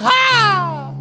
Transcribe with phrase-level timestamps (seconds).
[0.00, 0.92] ¡Ja,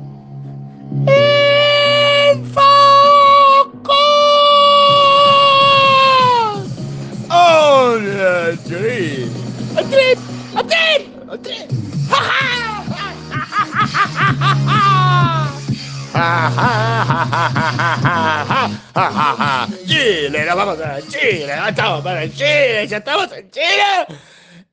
[7.30, 9.30] ¡Oh, a trip!
[9.78, 10.18] ¡A trip!
[10.56, 11.30] ¡A trip!
[11.30, 11.70] ¡A trip!
[12.10, 12.58] ¡Ja, ja!
[19.86, 23.42] Chile, nos vamos a Chile, ya estamos para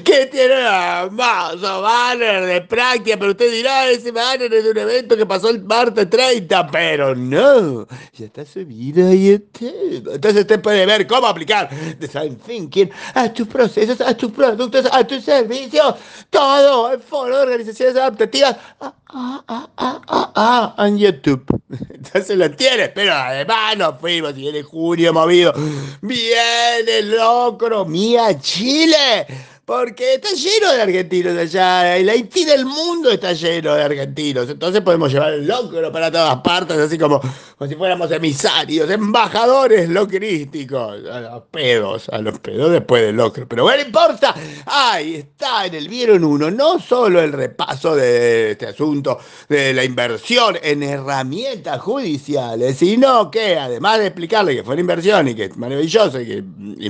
[0.04, 4.78] que tiene un hermoso banner de práctica, pero usted dirá, ese banner es de un
[4.78, 10.10] evento que pasó el martes 30, pero no, ya está subido a YouTube.
[10.14, 15.06] Entonces usted puede ver cómo aplicar Design Thinking a tus procesos, a tus productos, a
[15.06, 15.96] tus servicios,
[16.30, 18.58] todo en foro de organizaciones adaptativas.
[18.80, 20.32] Ah, ah, ah, ah, ah,
[20.78, 21.46] ah, en YouTube.
[21.94, 25.54] Entonces lo tiene, pero además nos fuimos y viene junio movido.
[26.02, 29.26] Viene locro, mía Chile.
[29.70, 31.96] Porque está lleno de argentinos allá.
[31.96, 34.50] El Haití del mundo está lleno de argentinos.
[34.50, 37.22] Entonces podemos llevar el locro para todas partes, así como,
[37.68, 41.06] si fuéramos emisarios, embajadores locrísticos.
[41.06, 43.48] A los pedos, a los pedos después del locro.
[43.48, 44.34] Pero bueno, importa.
[44.66, 46.50] Ahí está en el Vieron Uno.
[46.50, 53.60] No solo el repaso de este asunto de la inversión en herramientas judiciales, sino que
[53.60, 56.44] además de explicarle que fue una inversión y que es maravilloso y que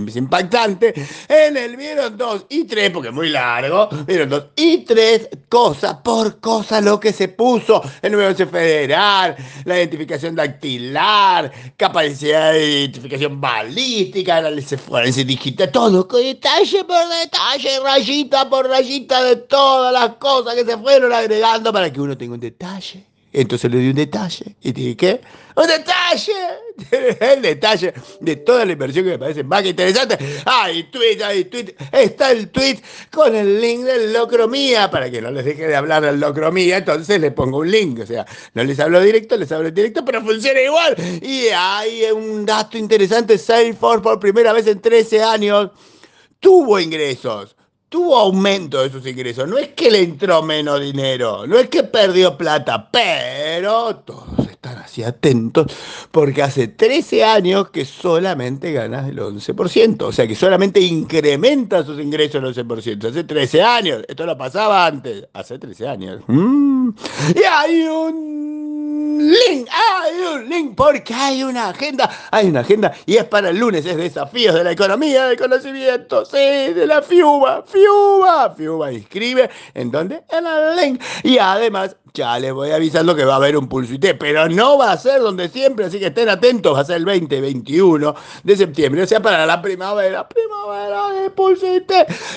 [0.07, 0.93] es impactante,
[1.27, 3.89] en el Vieron 2 y tres, porque es muy largo,
[4.55, 11.51] y tres cosas por cosa lo que se puso el nuevo federal, la identificación dactilar,
[11.75, 19.35] capacidad de identificación balística, análisis forense digital, todo detalle por detalle, rayita por rayita de
[19.37, 23.08] todas las cosas que se fueron agregando para que uno tenga un detalle.
[23.31, 24.55] Entonces le di un detalle.
[24.61, 25.21] ¿Y dije qué?
[25.55, 26.33] ¡Un detalle!
[27.19, 30.17] El detalle de toda la inversión que me parece más interesante.
[30.45, 31.75] ¡Ay, tweet, ay, tweet!
[31.91, 32.79] Está el tweet
[33.11, 36.77] con el link del Locromía para que no les deje de hablar del Locromía.
[36.77, 37.99] Entonces le pongo un link.
[37.99, 40.95] O sea, no les hablo directo, les hablo directo, pero funciona igual.
[41.21, 45.71] Y hay un dato interesante: Salesforce por primera vez en 13 años
[46.39, 47.55] tuvo ingresos
[47.89, 49.47] tuvo aumento de sus ingresos.
[49.47, 54.77] No es que le entró menos dinero, no es que perdió plata, pero todos están
[54.77, 55.67] así atentos
[56.11, 61.99] porque hace 13 años que solamente ganas el 11%, o sea que solamente incrementa sus
[61.99, 63.09] ingresos el 11%.
[63.09, 66.21] Hace 13 años, esto lo pasaba antes, hace 13 años.
[66.27, 66.89] Mm.
[67.35, 68.38] Y hay un
[69.17, 73.57] link, hay un link porque hay una agenda, hay una agenda y es para el
[73.57, 79.91] lunes, es desafíos de la economía, del conocimiento, de la FIUBA, FIUBA, FIUBA inscribe, ¿en
[79.91, 80.21] dónde?
[80.29, 81.01] En el link.
[81.23, 84.77] Y además ya les voy avisando que va a haber un pulso IT, pero no
[84.77, 88.15] va a ser donde siempre, así que estén atentos, va a ser el 20, 21
[88.43, 91.91] de septiembre, o sea, para la primavera, primavera de pulso IT,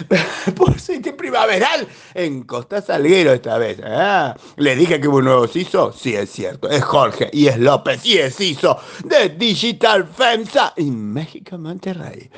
[0.55, 3.79] pulso IT primaveral en Costa Salguero esta vez.
[3.83, 4.35] ¿eh?
[4.57, 8.05] Le dije que hubo un nuevo CISO, sí es cierto, es Jorge y es López
[8.05, 12.31] y es CISO de Digital FEMSA en México, Monterrey.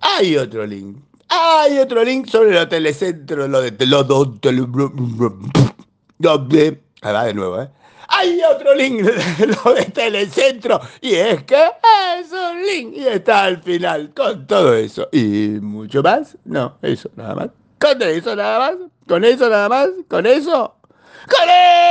[0.00, 3.70] Hay otro link hay otro link sobre los telecentros, lo de
[7.04, 7.68] va de nuevo, ¿eh?
[8.10, 11.62] Hay otro link de lo de Telecentro y es que
[12.18, 16.36] es un link y está al final con todo eso y mucho más.
[16.44, 17.48] No, eso nada más.
[17.78, 18.76] Con eso nada más.
[19.06, 19.88] Con eso nada más.
[20.08, 20.74] Con eso.
[21.28, 21.48] Con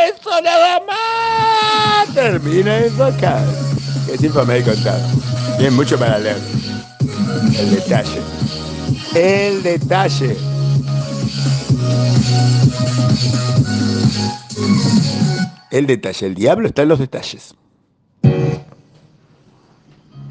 [0.09, 2.13] eso nada más.
[2.15, 3.39] Termina eso acá.
[4.11, 4.99] Es infame contar.
[5.59, 6.37] Bien, mucho para leer.
[7.59, 8.21] El detalle
[9.15, 10.37] el detalle.
[15.71, 17.55] El detalle, el diablo está en los detalles.